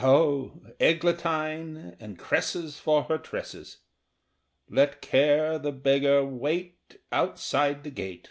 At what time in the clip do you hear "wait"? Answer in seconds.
6.24-7.00